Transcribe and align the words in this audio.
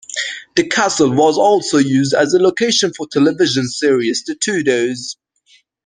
The 0.55 0.67
castle 0.67 1.13
was 1.13 1.37
also 1.37 1.77
used 1.77 2.15
as 2.15 2.33
a 2.33 2.39
location 2.39 2.91
for 2.91 3.05
television 3.07 3.67
series 3.69 4.23
"The 4.23 4.33
Tudors". 4.33 5.15